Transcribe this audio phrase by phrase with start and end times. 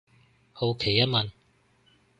[0.51, 1.29] 好奇一問